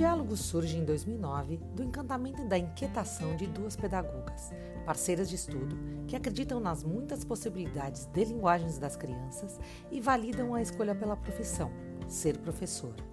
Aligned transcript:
diálogo 0.00 0.34
surge 0.34 0.78
em 0.78 0.84
2009 0.86 1.58
do 1.74 1.82
encantamento 1.82 2.40
e 2.40 2.46
da 2.46 2.56
inquietação 2.56 3.36
de 3.36 3.46
duas 3.46 3.76
pedagogas, 3.76 4.50
parceiras 4.86 5.28
de 5.28 5.34
estudo, 5.34 5.76
que 6.08 6.16
acreditam 6.16 6.58
nas 6.58 6.82
muitas 6.82 7.22
possibilidades 7.22 8.06
de 8.06 8.24
linguagens 8.24 8.78
das 8.78 8.96
crianças 8.96 9.60
e 9.90 10.00
validam 10.00 10.54
a 10.54 10.62
escolha 10.62 10.94
pela 10.94 11.18
profissão, 11.18 11.70
ser 12.08 12.38
professora. 12.38 13.04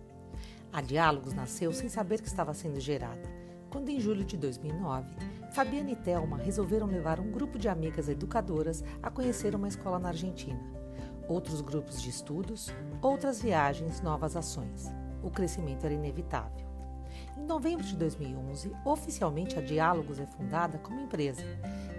A 0.72 0.80
Diálogos 0.80 1.34
nasceu 1.34 1.74
sem 1.74 1.90
saber 1.90 2.22
que 2.22 2.28
estava 2.30 2.54
sendo 2.54 2.80
gerada, 2.80 3.30
quando 3.70 3.90
em 3.90 4.00
julho 4.00 4.24
de 4.24 4.38
2009, 4.38 5.10
Fabiana 5.52 5.92
e 5.92 5.96
Thelma 5.98 6.38
resolveram 6.38 6.88
levar 6.88 7.20
um 7.20 7.30
grupo 7.30 7.60
de 7.60 7.68
amigas 7.68 8.08
educadoras 8.08 8.82
a 9.04 9.12
conhecer 9.12 9.54
uma 9.54 9.68
escola 9.68 10.00
na 10.00 10.08
Argentina. 10.08 10.64
Outros 11.28 11.60
grupos 11.60 12.02
de 12.02 12.10
estudos, 12.10 12.74
outras 13.02 13.42
viagens, 13.42 14.00
novas 14.00 14.38
ações. 14.38 14.86
O 15.22 15.30
crescimento 15.30 15.84
era 15.84 15.94
inevitável. 15.94 16.67
Em 17.48 17.56
novembro 17.58 17.86
de 17.86 17.96
2011, 17.96 18.74
oficialmente 18.84 19.58
a 19.58 19.62
Diálogos 19.62 20.20
é 20.20 20.26
fundada 20.26 20.78
como 20.80 21.00
empresa. 21.00 21.42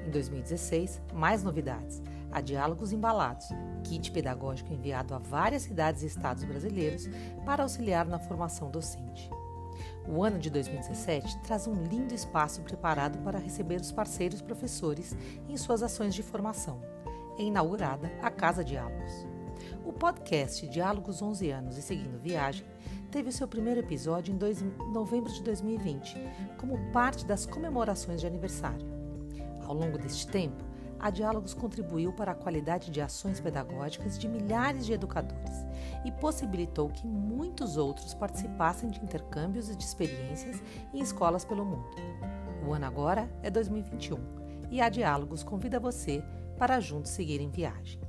Em 0.06 0.10
2016, 0.10 1.00
mais 1.14 1.42
novidades. 1.42 2.02
A 2.30 2.42
Diálogos 2.42 2.92
Embalados, 2.92 3.48
kit 3.82 4.10
pedagógico 4.10 4.74
enviado 4.74 5.14
a 5.14 5.18
várias 5.18 5.62
cidades 5.62 6.02
e 6.02 6.06
estados 6.06 6.44
brasileiros 6.44 7.08
para 7.46 7.62
auxiliar 7.62 8.04
na 8.04 8.18
formação 8.18 8.70
docente. 8.70 9.30
O 10.06 10.22
ano 10.22 10.38
de 10.38 10.50
2017 10.50 11.38
traz 11.38 11.66
um 11.66 11.82
lindo 11.82 12.12
espaço 12.12 12.60
preparado 12.60 13.16
para 13.24 13.38
receber 13.38 13.80
os 13.80 13.90
parceiros 13.90 14.42
professores 14.42 15.16
em 15.48 15.56
suas 15.56 15.82
ações 15.82 16.14
de 16.14 16.22
formação. 16.22 16.78
É 17.38 17.42
inaugurada 17.42 18.12
a 18.20 18.30
Casa 18.30 18.62
Diálogos. 18.62 19.26
O 19.82 19.94
podcast 19.94 20.68
Diálogos 20.68 21.22
11 21.22 21.50
anos 21.50 21.78
e 21.78 21.82
Seguindo 21.82 22.20
Viagem 22.20 22.66
teve 23.10 23.32
seu 23.32 23.48
primeiro 23.48 23.80
episódio 23.80 24.32
em 24.32 24.36
dois, 24.36 24.62
novembro 24.92 25.32
de 25.32 25.42
2020, 25.42 26.16
como 26.58 26.90
parte 26.92 27.24
das 27.24 27.46
comemorações 27.46 28.20
de 28.20 28.26
aniversário. 28.26 28.86
Ao 29.64 29.74
longo 29.74 29.98
deste 29.98 30.26
tempo, 30.26 30.64
a 31.00 31.10
Diálogos 31.10 31.54
contribuiu 31.54 32.12
para 32.12 32.32
a 32.32 32.34
qualidade 32.34 32.90
de 32.90 33.00
ações 33.00 33.40
pedagógicas 33.40 34.18
de 34.18 34.28
milhares 34.28 34.84
de 34.84 34.92
educadores 34.92 35.64
e 36.04 36.10
possibilitou 36.10 36.88
que 36.88 37.06
muitos 37.06 37.76
outros 37.76 38.14
participassem 38.14 38.90
de 38.90 39.02
intercâmbios 39.02 39.70
e 39.70 39.76
de 39.76 39.84
experiências 39.84 40.60
em 40.92 41.00
escolas 41.00 41.44
pelo 41.44 41.64
mundo. 41.64 41.88
O 42.66 42.72
ano 42.72 42.86
agora 42.86 43.30
é 43.42 43.50
2021 43.50 44.18
e 44.70 44.80
a 44.80 44.88
Diálogos 44.88 45.44
convida 45.44 45.78
você 45.78 46.22
para 46.58 46.80
juntos 46.80 47.12
seguir 47.12 47.40
em 47.40 47.48
viagem. 47.48 48.07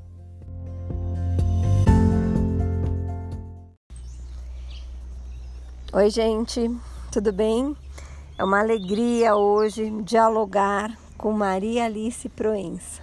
Oi, 5.91 6.11
gente, 6.11 6.69
tudo 7.11 7.33
bem? 7.33 7.75
É 8.37 8.43
uma 8.43 8.59
alegria 8.59 9.35
hoje 9.35 9.89
dialogar 10.03 10.95
com 11.17 11.31
Maria 11.31 11.85
Alice 11.85 12.29
Proença. 12.29 13.01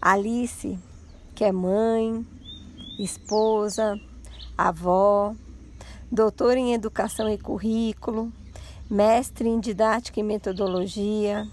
Alice, 0.00 0.78
que 1.34 1.44
é 1.44 1.52
mãe, 1.52 2.26
esposa, 2.98 4.00
avó, 4.56 5.34
doutora 6.10 6.58
em 6.58 6.72
educação 6.72 7.28
e 7.28 7.36
currículo, 7.36 8.32
mestre 8.90 9.46
em 9.46 9.60
didática 9.60 10.18
e 10.18 10.22
metodologia, 10.22 11.46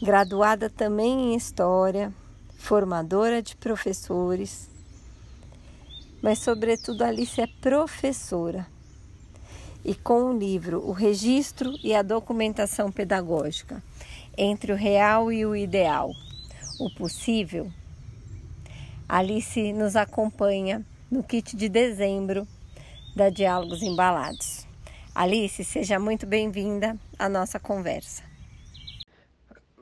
graduada 0.00 0.70
também 0.70 1.34
em 1.34 1.36
história, 1.36 2.10
formadora 2.56 3.42
de 3.42 3.54
professores, 3.54 4.70
mas, 6.22 6.38
sobretudo, 6.38 7.04
Alice 7.04 7.38
é 7.38 7.46
professora 7.60 8.74
e 9.86 9.94
com 9.94 10.24
o 10.24 10.36
livro 10.36 10.84
O 10.84 10.90
Registro 10.90 11.72
e 11.80 11.94
a 11.94 12.02
Documentação 12.02 12.90
Pedagógica 12.90 13.80
entre 14.36 14.72
o 14.72 14.76
Real 14.76 15.30
e 15.32 15.46
o 15.46 15.54
Ideal, 15.54 16.10
o 16.80 16.90
Possível, 16.90 17.70
Alice 19.08 19.72
nos 19.72 19.94
acompanha 19.94 20.84
no 21.08 21.22
kit 21.22 21.56
de 21.56 21.68
dezembro 21.68 22.48
da 23.14 23.30
Diálogos 23.30 23.80
Embalados. 23.80 24.66
Alice, 25.14 25.62
seja 25.62 26.00
muito 26.00 26.26
bem-vinda 26.26 26.98
à 27.16 27.28
nossa 27.28 27.60
conversa. 27.60 28.25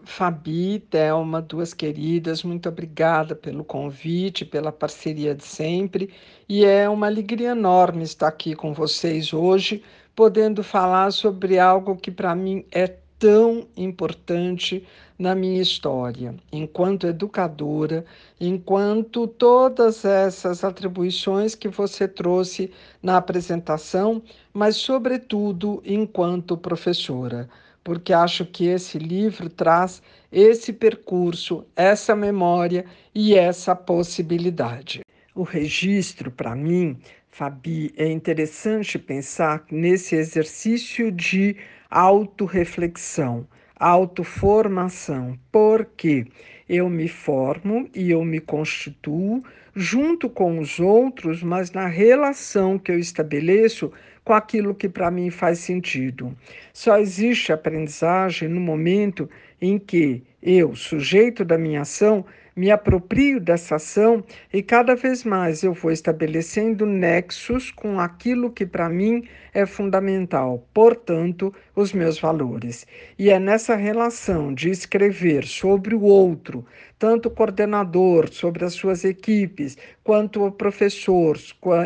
Fabi, 0.04 0.80
Thelma, 0.90 1.40
duas 1.40 1.72
queridas, 1.74 2.42
muito 2.42 2.68
obrigada 2.68 3.34
pelo 3.34 3.64
convite, 3.64 4.44
pela 4.44 4.70
parceria 4.70 5.34
de 5.34 5.44
sempre. 5.44 6.12
E 6.48 6.64
é 6.64 6.88
uma 6.88 7.06
alegria 7.06 7.50
enorme 7.50 8.02
estar 8.04 8.28
aqui 8.28 8.54
com 8.54 8.72
vocês 8.74 9.32
hoje, 9.32 9.82
podendo 10.14 10.62
falar 10.62 11.10
sobre 11.12 11.58
algo 11.58 11.96
que 11.96 12.10
para 12.10 12.34
mim 12.34 12.64
é 12.70 12.86
tão 13.18 13.66
importante 13.76 14.86
na 15.18 15.34
minha 15.34 15.62
história, 15.62 16.34
enquanto 16.52 17.06
educadora, 17.06 18.04
enquanto 18.40 19.26
todas 19.26 20.04
essas 20.04 20.64
atribuições 20.64 21.54
que 21.54 21.68
você 21.68 22.06
trouxe 22.06 22.70
na 23.02 23.16
apresentação, 23.16 24.22
mas, 24.52 24.76
sobretudo, 24.76 25.82
enquanto 25.84 26.56
professora 26.56 27.48
porque 27.84 28.14
acho 28.14 28.46
que 28.46 28.66
esse 28.66 28.98
livro 28.98 29.50
traz 29.50 30.02
esse 30.32 30.72
percurso, 30.72 31.64
essa 31.76 32.16
memória 32.16 32.86
e 33.14 33.34
essa 33.34 33.76
possibilidade. 33.76 35.02
O 35.34 35.42
registro, 35.42 36.30
para 36.30 36.56
mim, 36.56 36.98
Fabi, 37.28 37.92
é 37.96 38.10
interessante 38.10 38.98
pensar 38.98 39.64
nesse 39.70 40.16
exercício 40.16 41.12
de 41.12 41.56
autorreflexão, 41.90 43.46
autoformação, 43.76 45.38
porque 45.52 46.26
eu 46.68 46.88
me 46.88 47.08
formo 47.08 47.88
e 47.94 48.10
eu 48.10 48.24
me 48.24 48.40
constituo 48.40 49.42
junto 49.74 50.30
com 50.30 50.58
os 50.58 50.78
outros, 50.78 51.42
mas 51.42 51.72
na 51.72 51.86
relação 51.86 52.78
que 52.78 52.92
eu 52.92 52.98
estabeleço 52.98 53.92
com 54.24 54.32
aquilo 54.32 54.74
que 54.74 54.88
para 54.88 55.10
mim 55.10 55.30
faz 55.30 55.58
sentido. 55.58 56.36
Só 56.72 56.98
existe 56.98 57.52
aprendizagem 57.52 58.48
no 58.48 58.60
momento 58.60 59.28
em 59.60 59.78
que 59.78 60.22
eu, 60.42 60.74
sujeito 60.74 61.44
da 61.44 61.58
minha 61.58 61.82
ação, 61.82 62.24
me 62.56 62.70
aproprio 62.70 63.40
dessa 63.40 63.76
ação 63.76 64.24
e 64.52 64.62
cada 64.62 64.94
vez 64.94 65.24
mais 65.24 65.62
eu 65.62 65.72
vou 65.72 65.90
estabelecendo 65.90 66.86
nexos 66.86 67.70
com 67.70 67.98
aquilo 67.98 68.50
que 68.50 68.64
para 68.64 68.88
mim 68.88 69.24
é 69.54 69.64
fundamental, 69.64 70.66
portanto, 70.74 71.54
os 71.76 71.92
meus 71.92 72.18
valores. 72.18 72.84
E 73.16 73.30
é 73.30 73.38
nessa 73.38 73.76
relação 73.76 74.52
de 74.52 74.68
escrever 74.68 75.44
sobre 75.44 75.94
o 75.94 76.02
outro, 76.02 76.66
tanto 76.98 77.28
o 77.28 77.30
coordenador, 77.30 78.28
sobre 78.32 78.64
as 78.64 78.74
suas 78.74 79.04
equipes, 79.04 79.78
quanto 80.02 80.44
o 80.44 80.50
professor, 80.50 81.38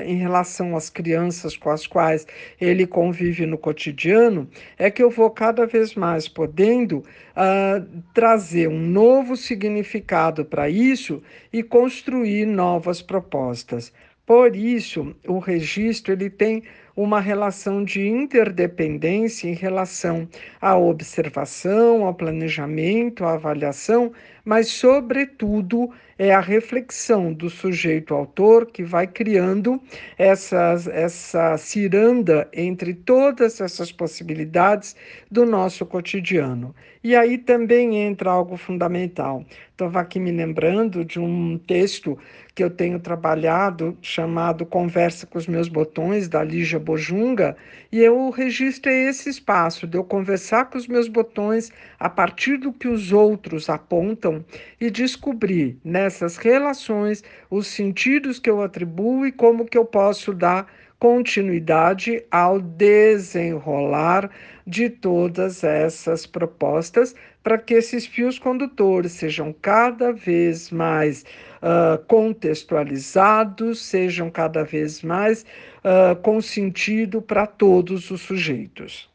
em 0.04 0.16
relação 0.16 0.74
às 0.74 0.88
crianças 0.88 1.56
com 1.56 1.68
as 1.68 1.86
quais 1.86 2.26
ele 2.58 2.86
convive 2.86 3.44
no 3.44 3.58
cotidiano, 3.58 4.48
é 4.78 4.90
que 4.90 5.02
eu 5.02 5.10
vou 5.10 5.30
cada 5.30 5.66
vez 5.66 5.94
mais 5.94 6.26
podendo 6.26 6.98
uh, 6.98 8.02
trazer 8.14 8.68
um 8.68 8.80
novo 8.80 9.36
significado 9.36 10.44
para 10.44 10.70
isso 10.70 11.22
e 11.52 11.62
construir 11.62 12.46
novas 12.46 13.02
propostas. 13.02 13.92
Por 14.28 14.54
isso, 14.54 15.16
o 15.26 15.38
registro 15.38 16.12
ele 16.12 16.28
tem 16.28 16.62
uma 16.98 17.20
relação 17.20 17.84
de 17.84 18.09
interdependência 18.09 19.48
em 19.48 19.54
relação 19.54 20.28
à 20.60 20.76
observação, 20.76 22.04
ao 22.04 22.12
planejamento, 22.12 23.25
à 23.25 23.34
avaliação, 23.34 24.10
mas, 24.48 24.69
sobretudo, 24.69 25.91
é 26.19 26.34
a 26.34 26.41
reflexão 26.41 27.34
do 27.34 27.50
sujeito 27.50 28.14
autor 28.14 28.64
que 28.64 28.82
vai 28.82 29.06
criando 29.06 29.78
essas, 30.16 30.88
essa 30.88 31.58
ciranda 31.58 32.49
entre 32.50 32.94
todas 32.94 33.61
essas 33.61 33.93
possibilidades 33.93 34.96
do 35.31 35.44
nosso 35.44 35.84
cotidiano. 35.84 36.75
E 37.05 37.14
aí 37.14 37.37
também 37.37 37.99
entra 37.99 38.31
algo 38.31 38.56
fundamental. 38.56 39.44
Estava 39.70 40.00
aqui 40.00 40.19
me 40.19 40.32
lembrando 40.32 41.05
de 41.05 41.20
um 41.20 41.56
texto 41.58 42.19
que 42.52 42.64
eu 42.64 42.70
tenho 42.70 42.99
trabalhado 42.99 43.96
chamado 44.02 44.67
Conversa 44.67 45.25
com 45.25 45.38
os 45.38 45.46
Meus 45.46 45.69
Botões, 45.69 46.26
da 46.26 46.43
Lígia 46.43 46.81
Bojunga, 46.81 47.56
e 47.93 48.00
eu 48.00 48.28
registro 48.31 48.90
esse 48.90 49.31
espaço 49.31 49.87
de 49.87 49.96
eu 49.96 50.02
conversar 50.02 50.64
com 50.64 50.76
os 50.76 50.88
meus 50.88 51.06
botões 51.06 51.70
a 52.00 52.11
partir 52.11 52.56
do 52.56 52.72
que 52.72 52.88
os 52.88 53.12
outros 53.12 53.70
apontam 53.70 54.38
e 54.81 54.90
descobrir 54.90 55.79
nessas 55.85 56.37
relações 56.37 57.23
os 57.50 57.67
sentidos 57.67 58.38
que 58.38 58.50
eu 58.50 58.62
atribuo 58.62 59.26
e 59.26 59.32
como 59.32 59.64
que 59.64 59.79
eu 59.79 59.85
posso 59.85 60.32
dar 60.32 60.67
continuidade 60.99 62.25
ao 62.31 62.61
desenrolar 62.61 64.31
de 64.67 64.90
todas 64.90 65.62
essas 65.62 66.26
propostas 66.26 67.14
para 67.43 67.56
que 67.56 67.75
esses 67.75 68.05
fios 68.05 68.38
condutores 68.38 69.12
sejam 69.12 69.55
cada 69.62 70.12
vez 70.12 70.70
mais 70.70 71.25
uh, 71.62 72.05
contextualizados, 72.06 73.81
sejam 73.81 74.29
cada 74.29 74.64
vez 74.64 75.02
mais 75.02 75.46
uh, 75.79 76.17
com 76.17 76.41
sentido 76.43 77.23
para 77.23 77.46
todos 77.46 78.11
os 78.11 78.20
sujeitos. 78.20 79.08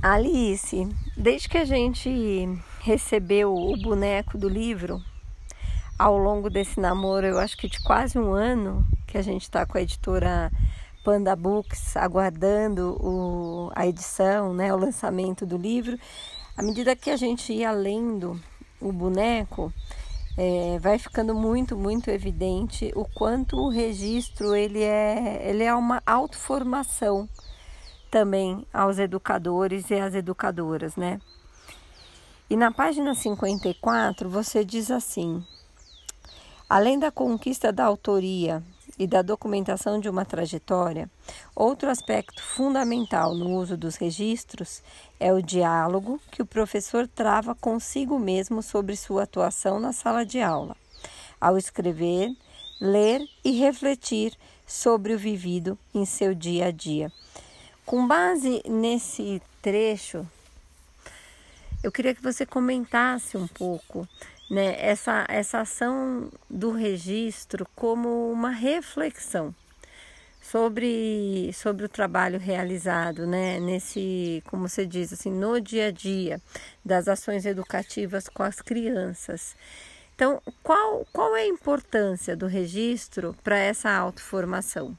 Alice, 0.00 0.88
desde 1.16 1.48
que 1.48 1.58
a 1.58 1.64
gente 1.64 2.08
recebeu 2.80 3.52
o 3.52 3.76
boneco 3.76 4.38
do 4.38 4.48
livro, 4.48 5.02
ao 5.98 6.16
longo 6.16 6.48
desse 6.48 6.78
namoro, 6.78 7.26
eu 7.26 7.38
acho 7.40 7.56
que 7.56 7.68
de 7.68 7.82
quase 7.82 8.16
um 8.16 8.32
ano 8.32 8.86
que 9.08 9.18
a 9.18 9.22
gente 9.22 9.42
está 9.42 9.66
com 9.66 9.76
a 9.76 9.82
editora 9.82 10.52
Panda 11.02 11.34
Books, 11.34 11.96
aguardando 11.96 12.96
o, 13.04 13.72
a 13.74 13.88
edição, 13.88 14.54
né, 14.54 14.72
o 14.72 14.76
lançamento 14.78 15.44
do 15.44 15.56
livro, 15.56 15.98
à 16.56 16.62
medida 16.62 16.94
que 16.94 17.10
a 17.10 17.16
gente 17.16 17.52
ia 17.52 17.72
lendo 17.72 18.40
o 18.80 18.92
boneco, 18.92 19.72
é, 20.36 20.78
vai 20.78 21.00
ficando 21.00 21.34
muito, 21.34 21.76
muito 21.76 22.08
evidente 22.08 22.92
o 22.94 23.04
quanto 23.04 23.56
o 23.56 23.68
registro 23.68 24.54
ele 24.54 24.80
é, 24.80 25.42
ele 25.50 25.64
é 25.64 25.74
uma 25.74 26.00
autoformação 26.06 27.28
também 28.10 28.66
aos 28.72 28.98
educadores 28.98 29.90
e 29.90 29.94
às 29.94 30.14
educadoras, 30.14 30.96
né? 30.96 31.20
E 32.50 32.56
na 32.56 32.72
página 32.72 33.14
54 33.14 34.28
você 34.28 34.64
diz 34.64 34.90
assim: 34.90 35.44
além 36.68 36.98
da 36.98 37.10
conquista 37.10 37.70
da 37.70 37.84
autoria 37.84 38.62
e 38.98 39.06
da 39.06 39.22
documentação 39.22 40.00
de 40.00 40.08
uma 40.08 40.24
trajetória, 40.24 41.10
outro 41.54 41.90
aspecto 41.90 42.42
fundamental 42.42 43.34
no 43.34 43.54
uso 43.54 43.76
dos 43.76 43.96
registros 43.96 44.82
é 45.20 45.32
o 45.32 45.42
diálogo 45.42 46.20
que 46.30 46.42
o 46.42 46.46
professor 46.46 47.06
trava 47.06 47.54
consigo 47.54 48.18
mesmo 48.18 48.62
sobre 48.62 48.96
sua 48.96 49.24
atuação 49.24 49.78
na 49.78 49.92
sala 49.92 50.24
de 50.24 50.40
aula, 50.40 50.74
ao 51.40 51.58
escrever, 51.58 52.34
ler 52.80 53.20
e 53.44 53.52
refletir 53.52 54.32
sobre 54.66 55.14
o 55.14 55.18
vivido 55.18 55.78
em 55.94 56.04
seu 56.04 56.34
dia 56.34 56.66
a 56.66 56.70
dia. 56.70 57.12
Com 57.88 58.06
base 58.06 58.62
nesse 58.68 59.40
trecho, 59.62 60.28
eu 61.82 61.90
queria 61.90 62.14
que 62.14 62.22
você 62.22 62.44
comentasse 62.44 63.34
um 63.34 63.46
pouco 63.46 64.06
né, 64.50 64.76
essa, 64.78 65.24
essa 65.26 65.60
ação 65.60 66.30
do 66.50 66.70
registro 66.70 67.66
como 67.74 68.30
uma 68.30 68.50
reflexão 68.50 69.54
sobre, 70.38 71.50
sobre 71.54 71.86
o 71.86 71.88
trabalho 71.88 72.38
realizado, 72.38 73.26
né, 73.26 73.58
nesse, 73.58 74.42
como 74.50 74.68
você 74.68 74.84
diz, 74.84 75.10
assim, 75.10 75.30
no 75.30 75.58
dia 75.58 75.86
a 75.86 75.90
dia 75.90 76.42
das 76.84 77.08
ações 77.08 77.46
educativas 77.46 78.28
com 78.28 78.42
as 78.42 78.60
crianças. 78.60 79.56
Então, 80.14 80.42
qual, 80.62 81.06
qual 81.10 81.34
é 81.34 81.44
a 81.44 81.48
importância 81.48 82.36
do 82.36 82.46
registro 82.46 83.34
para 83.42 83.56
essa 83.56 83.90
autoformação? 83.90 84.94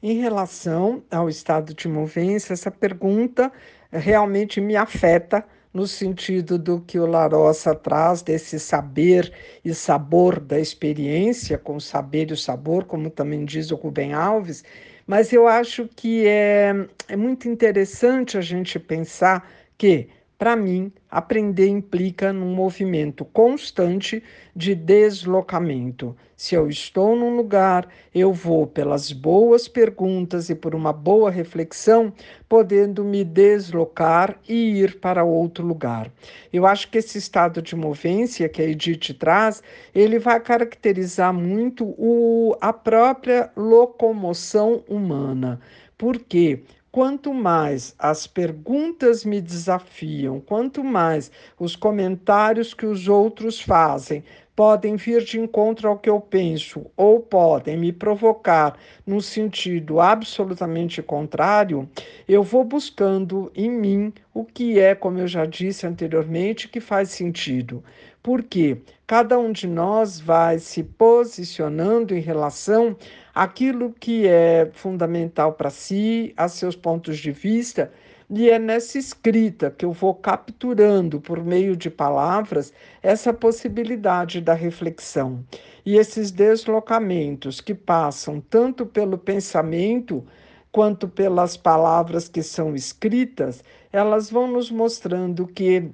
Em 0.00 0.20
relação 0.20 1.02
ao 1.10 1.28
estado 1.28 1.74
de 1.74 1.88
movência, 1.88 2.52
essa 2.52 2.70
pergunta 2.70 3.50
realmente 3.90 4.60
me 4.60 4.76
afeta 4.76 5.44
no 5.74 5.88
sentido 5.88 6.56
do 6.56 6.80
que 6.80 6.98
o 7.00 7.06
Larossa 7.06 7.74
traz 7.74 8.22
desse 8.22 8.60
saber 8.60 9.32
e 9.64 9.74
sabor 9.74 10.38
da 10.38 10.58
experiência, 10.58 11.58
com 11.58 11.80
saber 11.80 12.30
e 12.30 12.32
o 12.32 12.36
sabor, 12.36 12.84
como 12.84 13.10
também 13.10 13.44
diz 13.44 13.72
o 13.72 13.76
Rubem 13.76 14.12
Alves, 14.12 14.64
mas 15.04 15.32
eu 15.32 15.48
acho 15.48 15.88
que 15.88 16.26
é, 16.26 16.74
é 17.08 17.16
muito 17.16 17.48
interessante 17.48 18.38
a 18.38 18.40
gente 18.40 18.78
pensar 18.78 19.50
que 19.76 20.08
para 20.38 20.54
mim, 20.54 20.92
aprender 21.10 21.66
implica 21.66 22.32
num 22.32 22.54
movimento 22.54 23.24
constante 23.24 24.22
de 24.54 24.72
deslocamento. 24.72 26.16
Se 26.36 26.54
eu 26.54 26.68
estou 26.68 27.16
num 27.16 27.36
lugar, 27.36 27.88
eu 28.14 28.32
vou 28.32 28.64
pelas 28.64 29.10
boas 29.10 29.66
perguntas 29.66 30.48
e 30.48 30.54
por 30.54 30.76
uma 30.76 30.92
boa 30.92 31.28
reflexão, 31.28 32.12
podendo 32.48 33.04
me 33.04 33.24
deslocar 33.24 34.38
e 34.48 34.80
ir 34.80 35.00
para 35.00 35.24
outro 35.24 35.66
lugar. 35.66 36.08
Eu 36.52 36.64
acho 36.64 36.88
que 36.88 36.98
esse 36.98 37.18
estado 37.18 37.60
de 37.60 37.74
movência 37.74 38.48
que 38.48 38.62
a 38.62 38.64
Edith 38.64 39.14
traz, 39.18 39.60
ele 39.92 40.20
vai 40.20 40.38
caracterizar 40.38 41.34
muito 41.34 41.84
o, 41.98 42.56
a 42.60 42.72
própria 42.72 43.50
locomoção 43.56 44.84
humana. 44.88 45.60
Por 45.98 46.20
quê? 46.20 46.62
Quanto 46.90 47.32
mais 47.34 47.94
as 47.98 48.26
perguntas 48.26 49.24
me 49.24 49.40
desafiam, 49.40 50.40
quanto 50.40 50.82
mais 50.82 51.30
os 51.58 51.76
comentários 51.76 52.74
que 52.74 52.86
os 52.86 53.08
outros 53.08 53.60
fazem 53.60 54.24
podem 54.58 54.96
vir 54.96 55.22
de 55.22 55.38
encontro 55.38 55.88
ao 55.88 55.96
que 55.96 56.10
eu 56.10 56.20
penso 56.20 56.86
ou 56.96 57.20
podem 57.20 57.76
me 57.76 57.92
provocar 57.92 58.76
no 59.06 59.20
sentido 59.20 60.00
absolutamente 60.00 61.00
contrário, 61.00 61.88
eu 62.28 62.42
vou 62.42 62.64
buscando 62.64 63.52
em 63.54 63.70
mim 63.70 64.12
o 64.34 64.44
que 64.44 64.80
é, 64.80 64.96
como 64.96 65.20
eu 65.20 65.28
já 65.28 65.46
disse 65.46 65.86
anteriormente, 65.86 66.66
que 66.66 66.80
faz 66.80 67.10
sentido. 67.10 67.84
Porque 68.20 68.78
cada 69.06 69.38
um 69.38 69.52
de 69.52 69.68
nós 69.68 70.18
vai 70.18 70.58
se 70.58 70.82
posicionando 70.82 72.12
em 72.12 72.20
relação 72.20 72.96
àquilo 73.32 73.94
que 74.00 74.26
é 74.26 74.68
fundamental 74.72 75.52
para 75.52 75.70
si, 75.70 76.34
a 76.36 76.48
seus 76.48 76.74
pontos 76.74 77.16
de 77.18 77.30
vista 77.30 77.92
e 78.30 78.50
é 78.50 78.58
nessa 78.58 78.98
escrita 78.98 79.70
que 79.70 79.84
eu 79.84 79.92
vou 79.92 80.14
capturando, 80.14 81.20
por 81.20 81.42
meio 81.42 81.74
de 81.74 81.88
palavras, 81.88 82.72
essa 83.02 83.32
possibilidade 83.32 84.40
da 84.40 84.52
reflexão. 84.52 85.42
E 85.84 85.96
esses 85.96 86.30
deslocamentos 86.30 87.60
que 87.60 87.74
passam 87.74 88.40
tanto 88.40 88.84
pelo 88.84 89.16
pensamento 89.16 90.26
quanto 90.70 91.08
pelas 91.08 91.56
palavras 91.56 92.28
que 92.28 92.42
são 92.42 92.74
escritas, 92.74 93.64
elas 93.90 94.30
vão 94.30 94.46
nos 94.46 94.70
mostrando 94.70 95.46
que 95.46 95.90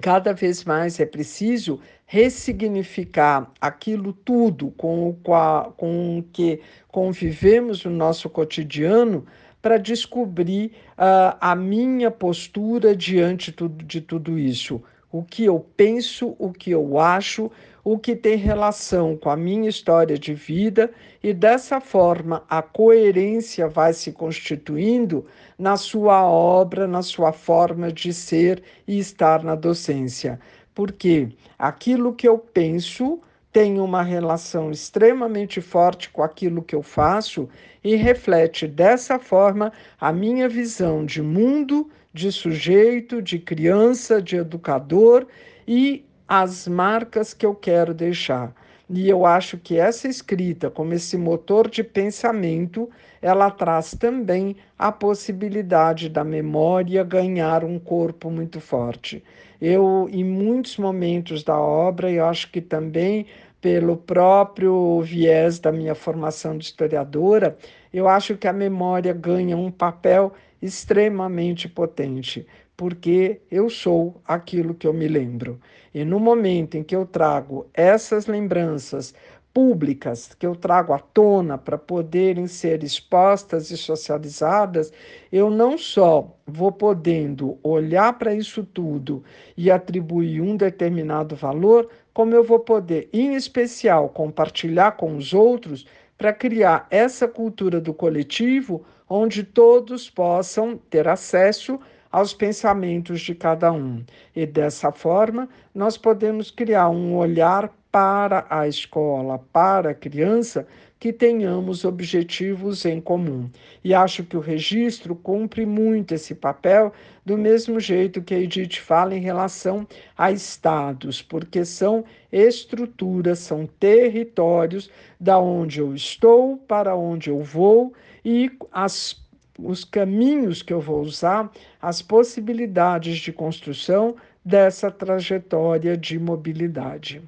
cada 0.00 0.32
vez 0.32 0.64
mais 0.64 0.98
é 0.98 1.06
preciso 1.06 1.80
ressignificar 2.06 3.50
aquilo 3.60 4.14
tudo 4.14 4.70
com 4.78 5.10
o, 5.10 5.14
qual, 5.14 5.72
com 5.76 6.24
que 6.32 6.60
convivemos 6.88 7.84
no 7.84 7.90
nosso 7.90 8.30
cotidiano 8.30 9.26
para 9.60 9.78
descobrir 9.78 10.72
uh, 10.92 11.36
a 11.40 11.54
minha 11.54 12.10
postura 12.10 12.94
diante 12.94 13.54
de 13.84 14.00
tudo 14.00 14.38
isso. 14.38 14.82
O 15.10 15.22
que 15.22 15.44
eu 15.44 15.64
penso, 15.76 16.36
o 16.38 16.52
que 16.52 16.70
eu 16.70 16.98
acho, 16.98 17.50
o 17.82 17.98
que 17.98 18.14
tem 18.14 18.36
relação 18.36 19.16
com 19.16 19.30
a 19.30 19.36
minha 19.36 19.68
história 19.68 20.18
de 20.18 20.34
vida, 20.34 20.90
e 21.22 21.32
dessa 21.32 21.80
forma 21.80 22.44
a 22.48 22.60
coerência 22.60 23.66
vai 23.66 23.94
se 23.94 24.12
constituindo 24.12 25.24
na 25.58 25.76
sua 25.78 26.22
obra, 26.22 26.86
na 26.86 27.02
sua 27.02 27.32
forma 27.32 27.90
de 27.90 28.12
ser 28.12 28.62
e 28.86 28.98
estar 28.98 29.42
na 29.42 29.54
docência. 29.54 30.38
Porque 30.74 31.30
aquilo 31.58 32.12
que 32.12 32.28
eu 32.28 32.38
penso 32.38 33.20
tem 33.52 33.80
uma 33.80 34.02
relação 34.02 34.70
extremamente 34.70 35.60
forte 35.60 36.10
com 36.10 36.22
aquilo 36.22 36.62
que 36.62 36.74
eu 36.74 36.82
faço 36.82 37.48
e 37.82 37.96
reflete 37.96 38.66
dessa 38.66 39.18
forma 39.18 39.72
a 40.00 40.12
minha 40.12 40.48
visão 40.48 41.04
de 41.04 41.22
mundo, 41.22 41.90
de 42.12 42.30
sujeito, 42.30 43.22
de 43.22 43.38
criança, 43.38 44.20
de 44.20 44.36
educador 44.36 45.26
e 45.66 46.04
as 46.26 46.68
marcas 46.68 47.32
que 47.32 47.46
eu 47.46 47.54
quero 47.54 47.94
deixar. 47.94 48.54
E 48.90 49.08
eu 49.08 49.26
acho 49.26 49.58
que 49.58 49.78
essa 49.78 50.08
escrita, 50.08 50.70
como 50.70 50.94
esse 50.94 51.16
motor 51.16 51.68
de 51.68 51.84
pensamento, 51.84 52.88
ela 53.20 53.50
traz 53.50 53.90
também 53.94 54.56
a 54.78 54.90
possibilidade 54.90 56.08
da 56.08 56.24
memória 56.24 57.04
ganhar 57.04 57.64
um 57.64 57.78
corpo 57.78 58.30
muito 58.30 58.60
forte. 58.60 59.22
Eu, 59.60 60.08
em 60.10 60.24
muitos 60.24 60.76
momentos 60.76 61.42
da 61.42 61.58
obra, 61.58 62.10
eu 62.10 62.24
acho 62.26 62.50
que 62.50 62.60
também 62.60 63.26
pelo 63.60 63.96
próprio 63.96 65.00
viés 65.02 65.58
da 65.58 65.72
minha 65.72 65.94
formação 65.94 66.56
de 66.56 66.64
historiadora, 66.64 67.56
eu 67.92 68.08
acho 68.08 68.36
que 68.36 68.46
a 68.46 68.52
memória 68.52 69.12
ganha 69.12 69.56
um 69.56 69.70
papel 69.70 70.32
extremamente 70.62 71.68
potente, 71.68 72.46
porque 72.76 73.40
eu 73.50 73.68
sou 73.68 74.20
aquilo 74.24 74.74
que 74.74 74.86
eu 74.86 74.92
me 74.92 75.08
lembro. 75.08 75.60
E 75.92 76.04
no 76.04 76.20
momento 76.20 76.76
em 76.76 76.84
que 76.84 76.94
eu 76.94 77.04
trago 77.04 77.66
essas 77.74 78.26
lembranças 78.26 79.14
públicas 79.58 80.36
que 80.38 80.46
eu 80.46 80.54
trago 80.54 80.92
à 80.92 81.00
tona 81.00 81.58
para 81.58 81.76
poderem 81.76 82.46
ser 82.46 82.84
expostas 82.84 83.72
e 83.72 83.76
socializadas, 83.76 84.92
eu 85.32 85.50
não 85.50 85.76
só 85.76 86.32
vou 86.46 86.70
podendo 86.70 87.58
olhar 87.60 88.16
para 88.16 88.32
isso 88.32 88.62
tudo 88.62 89.24
e 89.56 89.68
atribuir 89.68 90.40
um 90.40 90.56
determinado 90.56 91.34
valor, 91.34 91.90
como 92.14 92.36
eu 92.36 92.44
vou 92.44 92.60
poder, 92.60 93.08
em 93.12 93.34
especial, 93.34 94.08
compartilhar 94.10 94.92
com 94.92 95.16
os 95.16 95.34
outros 95.34 95.88
para 96.16 96.32
criar 96.32 96.86
essa 96.88 97.26
cultura 97.26 97.80
do 97.80 97.92
coletivo 97.92 98.84
onde 99.08 99.42
todos 99.42 100.08
possam 100.08 100.76
ter 100.88 101.08
acesso 101.08 101.80
aos 102.12 102.32
pensamentos 102.32 103.20
de 103.20 103.34
cada 103.34 103.72
um. 103.72 104.04
E 104.36 104.46
dessa 104.46 104.92
forma, 104.92 105.48
nós 105.74 105.98
podemos 105.98 106.48
criar 106.48 106.88
um 106.90 107.16
olhar 107.16 107.72
para 107.90 108.46
a 108.50 108.68
escola, 108.68 109.38
para 109.52 109.90
a 109.90 109.94
criança, 109.94 110.66
que 110.98 111.12
tenhamos 111.12 111.84
objetivos 111.84 112.84
em 112.84 113.00
comum. 113.00 113.48
E 113.84 113.94
acho 113.94 114.24
que 114.24 114.36
o 114.36 114.40
registro 114.40 115.14
cumpre 115.14 115.64
muito 115.64 116.12
esse 116.14 116.34
papel, 116.34 116.92
do 117.24 117.38
mesmo 117.38 117.78
jeito 117.78 118.22
que 118.22 118.34
a 118.34 118.38
Edith 118.38 118.80
fala 118.80 119.14
em 119.14 119.20
relação 119.20 119.86
a 120.16 120.32
estados, 120.32 121.22
porque 121.22 121.64
são 121.64 122.04
estruturas, 122.32 123.38
são 123.38 123.66
territórios 123.66 124.90
da 125.20 125.38
onde 125.38 125.78
eu 125.80 125.94
estou, 125.94 126.56
para 126.56 126.96
onde 126.96 127.30
eu 127.30 127.40
vou 127.40 127.92
e 128.24 128.50
as 128.72 129.26
os 129.60 129.84
caminhos 129.84 130.62
que 130.62 130.72
eu 130.72 130.80
vou 130.80 131.00
usar, 131.00 131.50
as 131.82 132.00
possibilidades 132.00 133.18
de 133.18 133.32
construção 133.32 134.14
dessa 134.44 134.88
trajetória 134.88 135.96
de 135.96 136.16
mobilidade. 136.16 137.20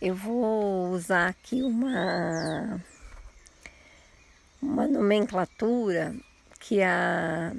Eu 0.00 0.14
vou 0.14 0.90
usar 0.90 1.26
aqui 1.26 1.60
uma, 1.60 2.80
uma 4.62 4.86
nomenclatura 4.86 6.14
que 6.60 6.80
a 6.80 7.52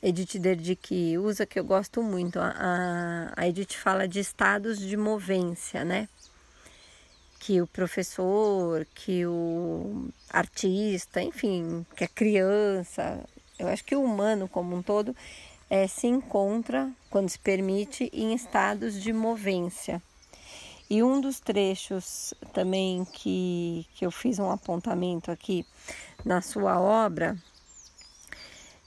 Edith 0.00 0.38
Derdick 0.38 1.18
usa, 1.18 1.44
que 1.44 1.58
eu 1.58 1.64
gosto 1.64 2.00
muito. 2.00 2.38
A, 2.38 3.32
a 3.36 3.48
Edith 3.48 3.72
fala 3.72 4.06
de 4.06 4.20
estados 4.20 4.78
de 4.78 4.96
movência, 4.96 5.84
né? 5.84 6.08
Que 7.40 7.60
o 7.60 7.66
professor, 7.66 8.86
que 8.94 9.26
o 9.26 10.08
artista, 10.30 11.20
enfim, 11.20 11.84
que 11.96 12.04
a 12.04 12.08
criança, 12.08 13.18
eu 13.58 13.66
acho 13.66 13.84
que 13.84 13.96
o 13.96 14.04
humano 14.04 14.46
como 14.46 14.76
um 14.76 14.82
todo 14.82 15.14
é, 15.68 15.88
se 15.88 16.06
encontra, 16.06 16.88
quando 17.10 17.28
se 17.28 17.38
permite, 17.38 18.08
em 18.12 18.32
estados 18.32 19.02
de 19.02 19.12
movência. 19.12 20.00
E 20.88 21.02
um 21.02 21.20
dos 21.20 21.40
trechos 21.40 22.34
também 22.52 23.04
que, 23.04 23.86
que 23.94 24.04
eu 24.04 24.10
fiz 24.10 24.38
um 24.38 24.50
apontamento 24.50 25.30
aqui 25.30 25.66
na 26.24 26.42
sua 26.42 26.78
obra 26.80 27.36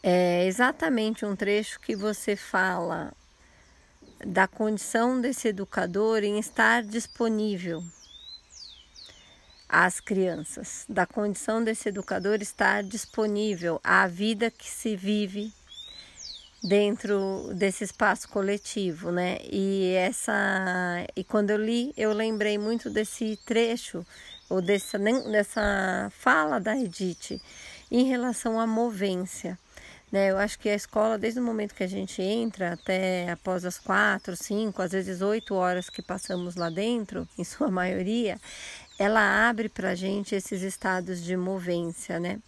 é 0.03 0.45
exatamente 0.45 1.25
um 1.25 1.35
trecho 1.35 1.79
que 1.79 1.95
você 1.95 2.35
fala 2.35 3.11
da 4.25 4.47
condição 4.47 5.19
desse 5.19 5.49
educador 5.49 6.23
em 6.23 6.39
estar 6.39 6.83
disponível 6.83 7.83
às 9.67 9.99
crianças, 9.99 10.85
da 10.87 11.05
condição 11.05 11.63
desse 11.63 11.89
educador 11.89 12.41
estar 12.41 12.83
disponível 12.83 13.81
à 13.83 14.07
vida 14.07 14.49
que 14.49 14.69
se 14.69 14.95
vive 14.95 15.51
dentro 16.63 17.51
desse 17.53 17.83
espaço 17.83 18.27
coletivo, 18.29 19.11
né? 19.11 19.37
E 19.43 19.93
essa 19.93 20.33
e 21.15 21.23
quando 21.23 21.51
eu 21.51 21.57
li, 21.57 21.93
eu 21.97 22.13
lembrei 22.13 22.57
muito 22.57 22.89
desse 22.89 23.37
trecho 23.45 24.05
ou 24.49 24.61
dessa 24.61 24.97
dessa 24.97 26.11
fala 26.11 26.59
da 26.59 26.75
Edith 26.77 27.41
em 27.91 28.05
relação 28.05 28.59
à 28.59 28.67
movência. 28.67 29.57
Né, 30.09 30.31
eu 30.31 30.37
acho 30.37 30.57
que 30.57 30.69
a 30.69 30.73
escola, 30.73 31.17
desde 31.17 31.37
o 31.41 31.43
momento 31.43 31.75
que 31.75 31.83
a 31.83 31.87
gente 31.87 32.21
entra 32.21 32.73
até 32.73 33.29
após 33.29 33.65
as 33.65 33.77
quatro, 33.77 34.37
cinco, 34.37 34.81
às 34.81 34.93
vezes 34.93 35.21
oito 35.21 35.53
horas 35.53 35.89
que 35.89 36.01
passamos 36.01 36.55
lá 36.55 36.69
dentro, 36.69 37.27
em 37.37 37.43
sua 37.43 37.69
maioria, 37.69 38.39
ela 38.97 39.49
abre 39.49 39.67
para 39.67 39.89
a 39.89 39.95
gente 39.95 40.33
esses 40.33 40.61
estados 40.61 41.21
de 41.21 41.35
movência, 41.35 42.21
né? 42.21 42.39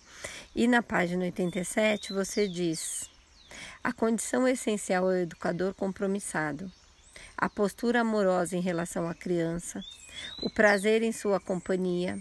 E 0.55 0.67
na 0.67 0.81
página 0.81 1.25
87 1.25 2.13
você 2.13 2.47
diz: 2.47 3.09
a 3.83 3.93
condição 3.93 4.47
essencial 4.47 5.11
é 5.11 5.15
o 5.15 5.21
educador 5.21 5.73
compromissado, 5.73 6.71
a 7.37 7.49
postura 7.49 8.01
amorosa 8.01 8.55
em 8.55 8.61
relação 8.61 9.07
à 9.07 9.13
criança, 9.13 9.83
o 10.43 10.49
prazer 10.49 11.03
em 11.03 11.11
sua 11.11 11.39
companhia, 11.39 12.19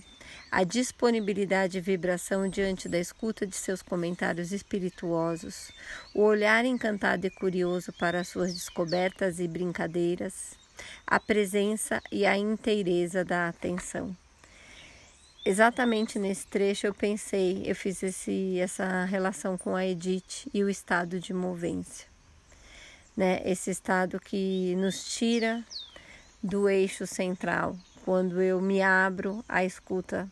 a 0.50 0.64
disponibilidade 0.64 1.78
e 1.78 1.80
vibração 1.80 2.48
diante 2.48 2.88
da 2.88 2.98
escuta 2.98 3.46
de 3.46 3.56
seus 3.56 3.82
comentários 3.82 4.52
espirituosos, 4.52 5.70
o 6.14 6.22
olhar 6.22 6.64
encantado 6.64 7.26
e 7.26 7.30
curioso 7.30 7.92
para 7.92 8.24
suas 8.24 8.54
descobertas 8.54 9.40
e 9.40 9.48
brincadeiras, 9.48 10.54
a 11.06 11.18
presença 11.18 12.00
e 12.10 12.24
a 12.24 12.36
inteireza 12.36 13.24
da 13.24 13.48
atenção 13.48 14.16
exatamente 15.44 16.18
nesse 16.18 16.46
trecho 16.46 16.86
eu 16.86 16.94
pensei, 16.94 17.62
eu 17.64 17.74
fiz 17.74 18.02
esse, 18.02 18.58
essa 18.58 19.04
relação 19.04 19.56
com 19.56 19.74
a 19.74 19.86
Edith 19.86 20.48
e 20.52 20.62
o 20.62 20.68
estado 20.68 21.20
de 21.20 21.32
movência. 21.32 22.06
Né? 23.16 23.40
Esse 23.44 23.70
estado 23.70 24.20
que 24.20 24.74
nos 24.76 25.16
tira 25.16 25.64
do 26.42 26.68
eixo 26.68 27.06
central, 27.06 27.76
quando 28.04 28.40
eu 28.40 28.60
me 28.60 28.80
abro 28.80 29.44
à 29.48 29.64
escuta 29.64 30.28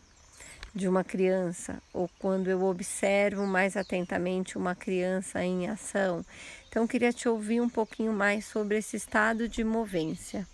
de 0.73 0.87
uma 0.87 1.03
criança 1.03 1.81
ou 1.91 2.09
quando 2.19 2.49
eu 2.49 2.63
observo 2.63 3.45
mais 3.45 3.75
atentamente 3.75 4.57
uma 4.57 4.75
criança 4.75 5.43
em 5.43 5.67
ação. 5.67 6.23
Então, 6.69 6.87
queria 6.87 7.11
te 7.11 7.27
ouvir 7.27 7.59
um 7.59 7.69
pouquinho 7.69 8.13
mais 8.13 8.45
sobre 8.45 8.77
esse 8.77 8.95
estado 8.95 9.49
de 9.49 9.63
movência. 9.63 10.47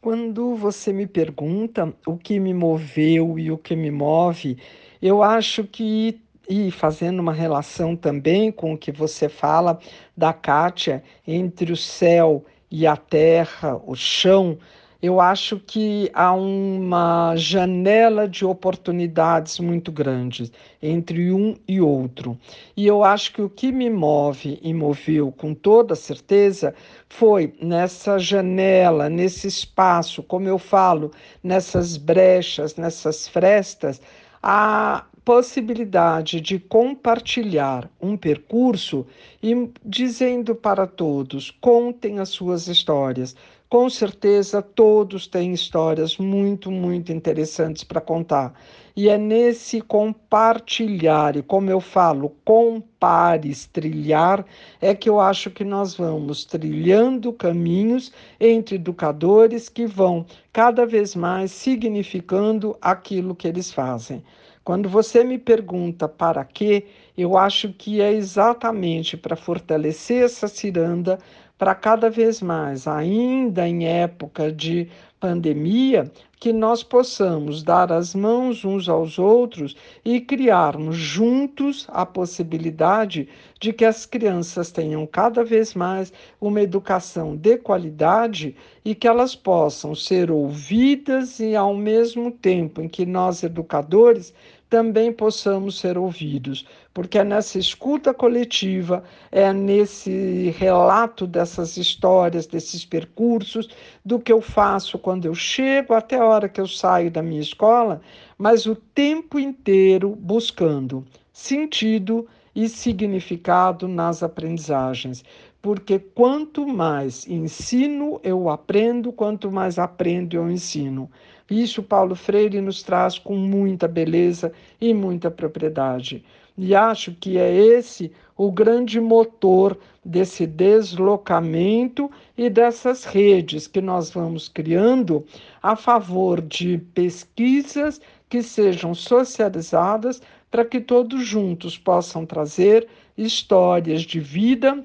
Quando 0.00 0.54
você 0.54 0.92
me 0.92 1.08
pergunta 1.08 1.92
o 2.06 2.16
que 2.16 2.38
me 2.38 2.54
moveu 2.54 3.36
e 3.36 3.50
o 3.50 3.58
que 3.58 3.74
me 3.74 3.90
move, 3.90 4.56
eu 5.02 5.24
acho 5.24 5.64
que, 5.64 6.20
e 6.48 6.70
fazendo 6.70 7.18
uma 7.18 7.32
relação 7.32 7.96
também 7.96 8.52
com 8.52 8.72
o 8.72 8.78
que 8.78 8.92
você 8.92 9.28
fala 9.28 9.80
da 10.16 10.32
Kátia, 10.32 11.02
entre 11.26 11.72
o 11.72 11.76
céu 11.76 12.44
e 12.70 12.86
a 12.86 12.96
terra, 12.96 13.80
o 13.84 13.96
chão, 13.96 14.56
eu 15.00 15.20
acho 15.20 15.60
que 15.60 16.10
há 16.12 16.32
uma 16.32 17.36
janela 17.36 18.28
de 18.28 18.44
oportunidades 18.44 19.60
muito 19.60 19.92
grandes 19.92 20.50
entre 20.82 21.32
um 21.32 21.54
e 21.68 21.80
outro. 21.80 22.36
E 22.76 22.84
eu 22.84 23.04
acho 23.04 23.32
que 23.32 23.40
o 23.40 23.48
que 23.48 23.70
me 23.70 23.88
move 23.88 24.58
e 24.60 24.74
moveu 24.74 25.30
com 25.30 25.54
toda 25.54 25.94
certeza 25.94 26.74
foi 27.08 27.54
nessa 27.62 28.18
janela, 28.18 29.08
nesse 29.08 29.46
espaço, 29.46 30.20
como 30.20 30.48
eu 30.48 30.58
falo, 30.58 31.12
nessas 31.44 31.96
brechas, 31.96 32.74
nessas 32.74 33.28
frestas, 33.28 34.00
a 34.42 35.04
possibilidade 35.28 36.40
de 36.40 36.58
compartilhar 36.58 37.90
um 38.00 38.16
percurso 38.16 39.06
e 39.42 39.70
dizendo 39.84 40.54
para 40.54 40.86
todos: 40.86 41.50
contem 41.50 42.18
as 42.18 42.30
suas 42.30 42.66
histórias 42.66 43.36
com 43.68 43.90
certeza 43.90 44.62
todos 44.62 45.26
têm 45.26 45.52
histórias 45.52 46.16
muito, 46.16 46.70
muito 46.70 47.12
interessantes 47.12 47.84
para 47.84 48.00
contar. 48.00 48.58
E 48.96 49.10
é 49.10 49.18
nesse 49.18 49.82
compartilhar, 49.82 51.36
e 51.36 51.42
como 51.42 51.68
eu 51.68 51.78
falo, 51.78 52.34
compares, 52.42 53.66
trilhar, 53.66 54.42
é 54.80 54.94
que 54.94 55.10
eu 55.10 55.20
acho 55.20 55.50
que 55.50 55.64
nós 55.64 55.94
vamos 55.94 56.46
trilhando 56.46 57.30
caminhos 57.30 58.10
entre 58.40 58.76
educadores 58.76 59.68
que 59.68 59.86
vão 59.86 60.24
cada 60.50 60.86
vez 60.86 61.14
mais 61.14 61.52
significando 61.52 62.74
aquilo 62.80 63.34
que 63.34 63.46
eles 63.46 63.70
fazem. 63.70 64.22
Quando 64.68 64.86
você 64.86 65.24
me 65.24 65.38
pergunta 65.38 66.06
para 66.06 66.44
quê, 66.44 66.88
eu 67.16 67.38
acho 67.38 67.72
que 67.72 68.02
é 68.02 68.12
exatamente 68.12 69.16
para 69.16 69.34
fortalecer 69.34 70.22
essa 70.22 70.46
ciranda, 70.46 71.18
para 71.56 71.74
cada 71.74 72.10
vez 72.10 72.42
mais, 72.42 72.86
ainda 72.86 73.66
em 73.66 73.86
época 73.86 74.52
de 74.52 74.86
pandemia, 75.18 76.12
que 76.38 76.52
nós 76.52 76.82
possamos 76.84 77.62
dar 77.62 77.90
as 77.90 78.14
mãos 78.14 78.64
uns 78.64 78.88
aos 78.88 79.18
outros 79.18 79.74
e 80.04 80.20
criarmos 80.20 80.96
juntos 80.96 81.86
a 81.88 82.06
possibilidade 82.06 83.28
de 83.58 83.72
que 83.72 83.84
as 83.84 84.06
crianças 84.06 84.70
tenham 84.70 85.04
cada 85.04 85.42
vez 85.42 85.74
mais 85.74 86.12
uma 86.40 86.60
educação 86.60 87.34
de 87.34 87.56
qualidade 87.56 88.54
e 88.84 88.94
que 88.94 89.08
elas 89.08 89.34
possam 89.34 89.94
ser 89.96 90.30
ouvidas 90.30 91.40
e, 91.40 91.56
ao 91.56 91.74
mesmo 91.74 92.30
tempo 92.30 92.80
em 92.80 92.88
que 92.88 93.04
nós, 93.04 93.42
educadores, 93.42 94.32
também 94.68 95.12
possamos 95.12 95.78
ser 95.78 95.96
ouvidos, 95.96 96.66
porque 96.92 97.18
é 97.18 97.24
nessa 97.24 97.58
escuta 97.58 98.12
coletiva, 98.12 99.02
é 99.32 99.52
nesse 99.52 100.54
relato 100.58 101.26
dessas 101.26 101.76
histórias, 101.76 102.46
desses 102.46 102.84
percursos, 102.84 103.68
do 104.04 104.18
que 104.18 104.32
eu 104.32 104.40
faço 104.40 104.98
quando 104.98 105.24
eu 105.24 105.34
chego 105.34 105.94
até 105.94 106.16
a 106.16 106.24
hora 106.24 106.48
que 106.48 106.60
eu 106.60 106.66
saio 106.66 107.10
da 107.10 107.22
minha 107.22 107.40
escola, 107.40 108.00
mas 108.36 108.66
o 108.66 108.74
tempo 108.74 109.38
inteiro 109.38 110.14
buscando 110.14 111.04
sentido 111.32 112.26
e 112.58 112.68
significado 112.68 113.86
nas 113.86 114.20
aprendizagens. 114.20 115.24
Porque 115.62 115.96
quanto 115.96 116.66
mais 116.66 117.24
ensino, 117.28 118.20
eu 118.24 118.48
aprendo, 118.48 119.12
quanto 119.12 119.48
mais 119.48 119.78
aprendo, 119.78 120.34
eu 120.34 120.50
ensino. 120.50 121.08
Isso 121.48 121.84
Paulo 121.84 122.16
Freire 122.16 122.60
nos 122.60 122.82
traz 122.82 123.16
com 123.16 123.36
muita 123.36 123.86
beleza 123.86 124.52
e 124.80 124.92
muita 124.92 125.30
propriedade. 125.30 126.24
E 126.56 126.74
acho 126.74 127.12
que 127.12 127.38
é 127.38 127.48
esse 127.54 128.10
o 128.36 128.50
grande 128.50 129.00
motor 129.00 129.78
desse 130.04 130.44
deslocamento 130.44 132.10
e 132.36 132.50
dessas 132.50 133.04
redes 133.04 133.68
que 133.68 133.80
nós 133.80 134.10
vamos 134.10 134.48
criando 134.48 135.24
a 135.62 135.76
favor 135.76 136.40
de 136.40 136.78
pesquisas 136.92 138.00
que 138.28 138.42
sejam 138.42 138.94
socializadas 138.94 140.20
para 140.50 140.64
que 140.64 140.80
todos 140.80 141.26
juntos 141.26 141.76
possam 141.76 142.24
trazer 142.24 142.88
histórias 143.16 144.02
de 144.02 144.20
vida 144.20 144.84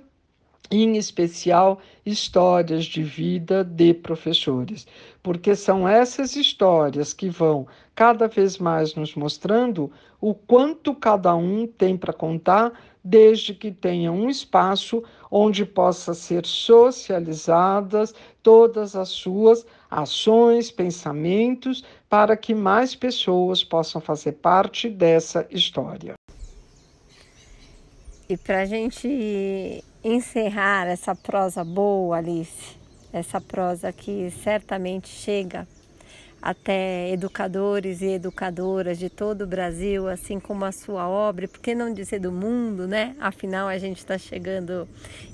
em 0.72 0.98
especial 0.98 1.79
histórias 2.05 2.86
de 2.86 3.03
vida 3.03 3.63
de 3.63 3.93
professores, 3.93 4.88
porque 5.23 5.55
são 5.55 5.87
essas 5.87 6.35
histórias 6.35 7.13
que 7.13 7.29
vão 7.29 7.65
cada 7.95 8.27
vez 8.27 8.57
mais 8.57 8.93
nos 8.93 9.15
mostrando 9.15 9.89
o 10.19 10.35
quanto 10.35 10.93
cada 10.93 11.33
um 11.33 11.65
tem 11.65 11.97
para 11.97 12.11
contar, 12.11 12.73
desde 13.01 13.53
que 13.53 13.71
tenha 13.71 14.11
um 14.11 14.29
espaço 14.29 15.03
onde 15.31 15.65
possa 15.65 16.13
ser 16.13 16.45
socializadas 16.45 18.13
todas 18.41 18.95
as 18.95 19.09
suas 19.09 19.65
ações, 19.89 20.69
pensamentos, 20.69 21.83
para 22.09 22.35
que 22.35 22.53
mais 22.53 22.93
pessoas 22.93 23.63
possam 23.63 24.01
fazer 24.01 24.33
parte 24.33 24.89
dessa 24.89 25.47
história. 25.49 26.13
E 28.29 28.37
para 28.37 28.61
a 28.61 28.65
gente 28.65 29.83
encerrar 30.03 30.87
essa 30.87 31.13
prosa 31.13 31.63
boa, 31.63 32.17
Alice, 32.17 32.82
essa 33.13 33.39
prosa 33.39 33.93
que 33.93 34.32
certamente 34.32 35.08
chega 35.08 35.67
até 36.41 37.10
educadores 37.12 38.01
e 38.01 38.08
educadoras 38.08 38.98
de 38.98 39.10
todo 39.10 39.43
o 39.43 39.48
Brasil, 39.48 40.10
assim 40.10 40.41
como 40.41 40.65
a 40.65 40.74
sua 40.74 41.08
obra, 41.08 41.48
por 41.48 41.62
que 41.62 41.74
não 41.74 41.93
dizer 41.93 42.20
do 42.20 42.34
mundo, 42.34 42.86
né? 42.86 43.15
Afinal, 43.20 43.70
a 43.70 43.77
gente 43.77 44.00
está 44.00 44.17
chegando 44.17 44.86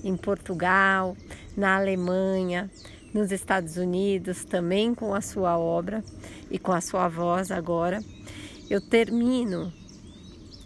em 0.03 0.15
Portugal, 0.15 1.17
na 1.57 1.77
Alemanha, 1.77 2.69
nos 3.11 3.31
Estados 3.31 3.75
Unidos, 3.77 4.45
também 4.45 4.93
com 4.93 5.15
a 5.15 5.21
sua 5.21 5.57
obra 5.57 6.03
e 6.51 6.59
com 6.59 6.71
a 6.71 6.81
sua 6.81 7.07
voz 7.07 7.49
agora. 7.49 8.03
Eu 8.69 8.79
termino 8.79 9.73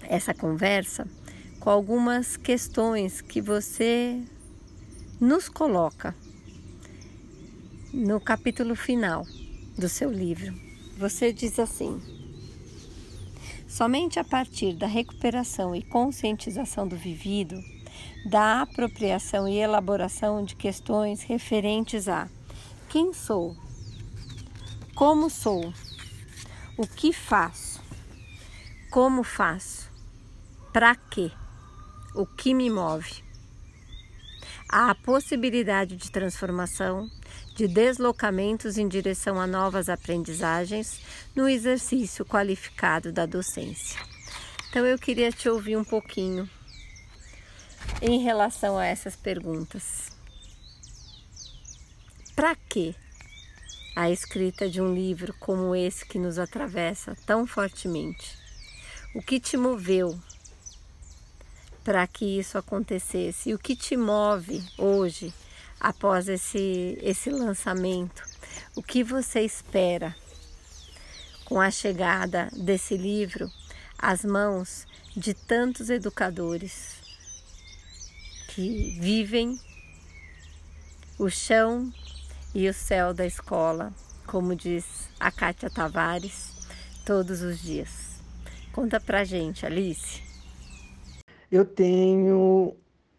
essa 0.10 0.34
conversa 0.34 1.08
com 1.62 1.70
algumas 1.70 2.36
questões 2.36 3.22
que 3.22 3.40
você 3.40 4.20
nos 5.22 5.48
coloca 5.48 6.14
no 7.94 8.20
capítulo 8.20 8.76
final 8.76 9.24
do 9.78 9.88
seu 9.88 10.12
livro. 10.12 10.52
Você 10.98 11.32
diz 11.32 11.60
assim: 11.60 12.02
somente 13.68 14.18
a 14.18 14.24
partir 14.24 14.74
da 14.74 14.88
recuperação 14.88 15.76
e 15.76 15.84
conscientização 15.84 16.88
do 16.88 16.98
vivido, 16.98 17.64
da 18.26 18.62
apropriação 18.62 19.48
e 19.48 19.58
elaboração 19.58 20.44
de 20.44 20.56
questões 20.56 21.22
referentes 21.22 22.08
a 22.08 22.28
quem 22.90 23.14
sou, 23.14 23.56
como 24.96 25.30
sou, 25.30 25.72
o 26.76 26.88
que 26.88 27.14
faço, 27.14 27.80
como 28.90 29.24
faço, 29.24 29.88
para 30.72 30.96
quê 30.96 31.32
o 32.16 32.26
que 32.26 32.56
me 32.56 32.72
move. 32.72 33.24
Há 34.68 34.90
a 34.90 34.96
possibilidade 34.96 35.96
de 35.96 36.10
transformação, 36.10 37.08
de 37.56 37.68
deslocamentos 37.68 38.78
em 38.78 38.88
direção 38.88 39.40
a 39.40 39.46
novas 39.46 39.90
aprendizagens 39.90 41.00
no 41.36 41.48
exercício 41.48 42.26
qualificado 42.26 43.12
da 43.12 43.26
docência. 43.26 44.00
Então 44.70 44.86
eu 44.86 44.98
queria 44.98 45.32
te 45.32 45.48
ouvir 45.48 45.78
um 45.78 45.84
pouquinho 45.84 46.50
em 48.02 48.24
relação 48.24 48.78
a 48.78 48.86
essas 48.86 49.16
perguntas. 49.16 50.12
Para 52.36 52.56
que 52.56 52.96
a 53.96 54.10
escrita 54.10 54.68
de 54.68 54.82
um 54.82 54.94
livro 54.94 55.34
como 55.40 55.76
esse 55.76 56.06
que 56.06 56.18
nos 56.18 56.40
atravessa 56.40 57.16
tão 57.26 57.46
fortemente? 57.46 58.36
O 59.14 59.22
que 59.22 59.40
te 59.40 59.56
moveu 59.56 60.20
para 61.84 62.08
que 62.08 62.40
isso 62.40 62.58
acontecesse? 62.58 63.50
E 63.50 63.54
o 63.54 63.60
que 63.60 63.76
te 63.76 63.96
move 63.96 64.64
hoje, 64.78 65.32
após 65.84 66.30
esse, 66.30 66.98
esse 67.02 67.30
lançamento? 67.30 68.24
O 68.76 68.82
que 68.82 69.04
você 69.04 69.42
espera 69.42 70.16
com 71.46 71.60
a 71.60 71.70
chegada 71.70 72.50
desse 72.54 72.98
livro 72.98 73.52
às 74.00 74.24
mãos 74.24 74.88
de 75.16 75.34
tantos 75.34 75.90
educadores 75.90 76.96
que 78.56 78.98
vivem 79.00 79.60
o 81.20 81.30
chão 81.30 81.92
e 82.56 82.68
o 82.70 82.74
céu 82.74 83.14
da 83.14 83.26
escola, 83.26 83.94
como 84.26 84.56
diz 84.56 85.10
a 85.20 85.30
Kátia 85.30 85.70
Tavares, 85.70 86.54
todos 87.06 87.42
os 87.42 87.62
dias. 87.62 88.22
Conta 88.72 89.00
pra 89.00 89.24
gente, 89.24 89.66
Alice 89.66 90.24
eu 91.54 91.64
tenho 91.64 92.76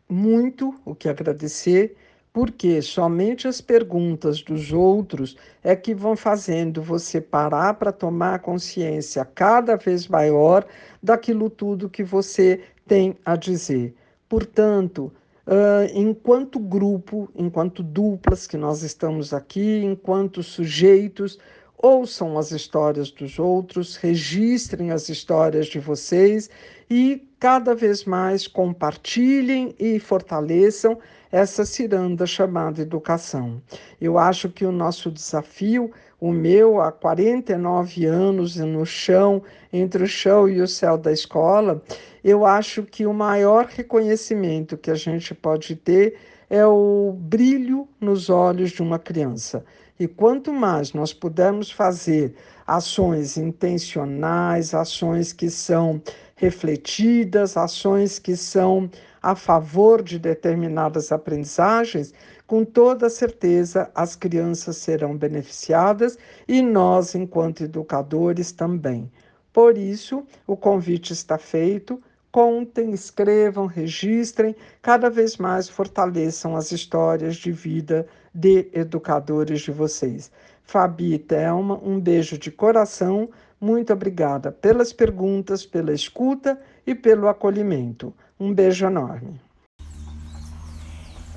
muito 0.08 0.74
o 0.84 0.92
que 0.92 1.08
agradecer, 1.08 1.96
porque 2.34 2.82
somente 2.82 3.46
as 3.46 3.60
perguntas 3.60 4.42
dos 4.42 4.72
outros 4.72 5.36
é 5.62 5.76
que 5.76 5.94
vão 5.94 6.16
fazendo 6.16 6.82
você 6.82 7.20
parar 7.20 7.74
para 7.74 7.92
tomar 7.92 8.40
consciência 8.40 9.24
cada 9.24 9.76
vez 9.76 10.08
maior 10.08 10.66
daquilo 11.00 11.48
tudo 11.48 11.88
que 11.88 12.02
você 12.02 12.60
tem 12.88 13.16
a 13.24 13.36
dizer. 13.36 13.94
Portanto, 14.28 15.10
Uh, 15.46 15.84
enquanto 15.92 16.58
grupo, 16.58 17.28
enquanto 17.34 17.82
duplas 17.82 18.46
que 18.46 18.56
nós 18.56 18.82
estamos 18.82 19.34
aqui, 19.34 19.84
enquanto 19.84 20.42
sujeitos, 20.42 21.38
ouçam 21.84 22.38
as 22.38 22.50
histórias 22.50 23.10
dos 23.10 23.38
outros, 23.38 23.96
registrem 23.96 24.90
as 24.90 25.10
histórias 25.10 25.66
de 25.66 25.78
vocês 25.78 26.48
e 26.88 27.28
cada 27.38 27.74
vez 27.74 28.06
mais 28.06 28.46
compartilhem 28.46 29.74
e 29.78 29.98
fortaleçam 29.98 30.98
essa 31.30 31.66
ciranda 31.66 32.24
chamada 32.24 32.80
educação. 32.80 33.60
Eu 34.00 34.16
acho 34.16 34.48
que 34.48 34.64
o 34.64 34.72
nosso 34.72 35.10
desafio, 35.10 35.92
o 36.18 36.32
meu 36.32 36.80
há 36.80 36.90
49 36.90 38.06
anos 38.06 38.56
no 38.56 38.86
chão, 38.86 39.42
entre 39.70 40.04
o 40.04 40.08
chão 40.08 40.48
e 40.48 40.62
o 40.62 40.66
céu 40.66 40.96
da 40.96 41.12
escola, 41.12 41.82
eu 42.24 42.46
acho 42.46 42.84
que 42.84 43.04
o 43.04 43.12
maior 43.12 43.66
reconhecimento 43.66 44.78
que 44.78 44.90
a 44.90 44.94
gente 44.94 45.34
pode 45.34 45.76
ter 45.76 46.16
é 46.48 46.64
o 46.64 47.14
brilho 47.14 47.86
nos 48.00 48.30
olhos 48.30 48.70
de 48.70 48.80
uma 48.80 48.98
criança. 48.98 49.62
E 49.98 50.08
quanto 50.08 50.52
mais 50.52 50.92
nós 50.92 51.12
pudermos 51.12 51.70
fazer 51.70 52.34
ações 52.66 53.36
intencionais, 53.36 54.74
ações 54.74 55.32
que 55.32 55.48
são 55.48 56.02
refletidas, 56.34 57.56
ações 57.56 58.18
que 58.18 58.36
são 58.36 58.90
a 59.22 59.36
favor 59.36 60.02
de 60.02 60.18
determinadas 60.18 61.12
aprendizagens, 61.12 62.12
com 62.46 62.64
toda 62.64 63.08
certeza 63.08 63.90
as 63.94 64.16
crianças 64.16 64.76
serão 64.78 65.16
beneficiadas 65.16 66.18
e 66.48 66.60
nós, 66.60 67.14
enquanto 67.14 67.62
educadores, 67.62 68.50
também. 68.50 69.10
Por 69.52 69.78
isso, 69.78 70.26
o 70.46 70.56
convite 70.56 71.12
está 71.12 71.38
feito 71.38 72.02
contem, 72.34 72.90
escrevam, 72.90 73.66
registrem, 73.66 74.56
cada 74.82 75.08
vez 75.08 75.36
mais 75.36 75.68
fortaleçam 75.68 76.56
as 76.56 76.72
histórias 76.72 77.36
de 77.36 77.52
vida 77.52 78.08
de 78.34 78.68
educadores 78.72 79.60
de 79.60 79.70
vocês. 79.70 80.30
Fabi 80.64 81.14
e 81.14 81.18
Thelma, 81.18 81.78
um 81.82 82.00
beijo 82.00 82.36
de 82.36 82.50
coração. 82.50 83.28
Muito 83.60 83.92
obrigada 83.92 84.50
pelas 84.50 84.92
perguntas, 84.92 85.64
pela 85.64 85.92
escuta 85.92 86.58
e 86.86 86.94
pelo 86.94 87.28
acolhimento. 87.28 88.12
Um 88.38 88.52
beijo 88.52 88.86
enorme. 88.86 89.40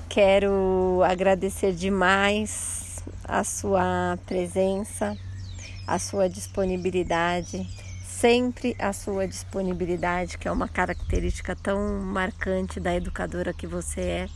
Quero 0.08 1.02
agradecer 1.04 1.72
demais 1.72 3.02
a 3.24 3.44
sua 3.44 4.18
presença, 4.26 5.16
a 5.86 5.98
sua 5.98 6.28
disponibilidade 6.28 7.66
sempre 8.18 8.74
a 8.80 8.92
sua 8.92 9.28
disponibilidade, 9.28 10.38
que 10.38 10.48
é 10.48 10.50
uma 10.50 10.66
característica 10.66 11.54
tão 11.54 12.00
marcante 12.00 12.80
da 12.80 12.92
educadora 12.92 13.52
que 13.52 13.64
você 13.64 14.00
é. 14.00 14.28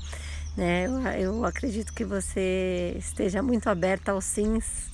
Né? 0.56 0.86
Eu, 0.86 1.00
eu 1.00 1.44
acredito 1.44 1.92
que 1.94 2.04
você 2.04 2.94
esteja 2.98 3.42
muito 3.42 3.68
aberta 3.68 4.12
aos 4.12 4.24
sims 4.24 4.90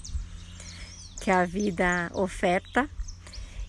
que 1.21 1.31
a 1.31 1.45
vida 1.45 2.11
oferta 2.15 2.89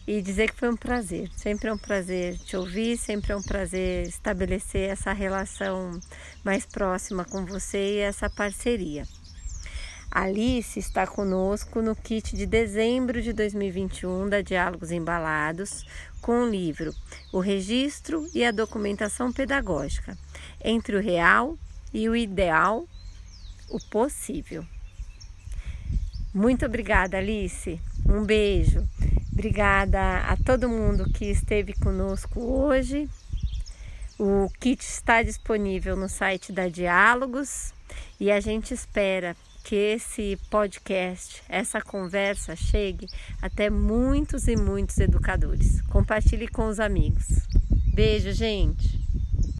e 0.08 0.22
dizer 0.22 0.52
que 0.52 0.60
foi 0.60 0.70
um 0.70 0.76
prazer. 0.76 1.30
Sempre 1.36 1.70
é 1.70 1.74
um 1.74 1.78
prazer 1.78 2.38
te 2.40 2.58
ouvir, 2.58 2.98
sempre 2.98 3.32
é 3.32 3.36
um 3.36 3.44
prazer 3.44 4.08
estabelecer 4.08 4.90
essa 4.90 5.14
relação 5.14 6.00
mais 6.44 6.66
próxima 6.66 7.26
com 7.26 7.46
você 7.46 7.96
e 7.96 8.00
essa 8.00 8.30
parceria. 8.30 9.04
Alice 10.12 10.80
está 10.80 11.06
conosco 11.06 11.84
no 11.84 11.96
kit 11.96 12.36
de 12.36 12.48
dezembro 12.48 13.22
de 13.22 13.32
2021 13.32 14.28
da 14.28 14.42
Diálogos 14.42 14.90
Embalados, 14.90 15.86
com 16.20 16.44
o 16.44 16.50
livro 16.50 16.92
O 17.32 17.40
Registro 17.40 18.28
e 18.34 18.44
a 18.44 18.50
Documentação 18.50 19.32
Pedagógica 19.32 20.18
entre 20.64 20.96
o 20.96 21.02
real 21.02 21.56
e 21.94 22.08
o 22.10 22.16
ideal, 22.16 22.88
o 23.70 23.80
possível. 23.90 24.66
Muito 26.34 26.66
obrigada, 26.66 27.18
Alice. 27.18 27.80
Um 28.06 28.24
beijo. 28.24 28.88
Obrigada 29.32 30.20
a 30.20 30.36
todo 30.38 30.70
mundo 30.70 31.10
que 31.12 31.26
esteve 31.26 31.74
conosco 31.74 32.40
hoje. 32.40 33.10
O 34.18 34.50
kit 34.60 34.82
está 34.82 35.24
disponível 35.24 35.96
no 35.96 36.10
site 36.10 36.52
da 36.52 36.68
Diálogos 36.68 37.74
e 38.20 38.30
a 38.30 38.40
gente 38.40 38.74
espera 38.74 39.36
que 39.64 39.76
esse 39.76 40.38
podcast, 40.50 41.42
essa 41.48 41.82
conversa 41.82 42.56
chegue 42.56 43.08
até 43.42 43.70
muitos 43.70 44.48
e 44.48 44.56
muitos 44.56 44.98
educadores. 44.98 45.82
Compartilhe 45.84 46.48
com 46.48 46.68
os 46.68 46.80
amigos. 46.80 47.28
Beijo, 47.94 48.32
gente! 48.34 49.00